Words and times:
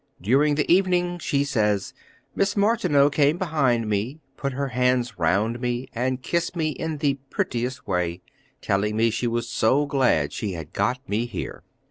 During 0.19 0.55
the 0.55 0.67
evening, 0.73 1.19
she 1.19 1.43
says, 1.43 1.93
"Miss 2.33 2.57
Martineau 2.57 3.11
came 3.11 3.37
behind 3.37 3.87
me, 3.87 4.19
put 4.35 4.53
her 4.53 4.69
hands 4.69 5.19
round 5.19 5.59
me, 5.59 5.89
and 5.93 6.23
kissed 6.23 6.55
me 6.55 6.71
in 6.71 6.97
the 6.97 7.19
prettiest 7.29 7.87
way, 7.87 8.23
telling 8.63 8.97
me 8.97 9.11
she 9.11 9.27
was 9.27 9.47
so 9.47 9.85
glad 9.85 10.33
she 10.33 10.53
had 10.53 10.73
got 10.73 11.07
me 11.07 11.27
here." 11.27 11.61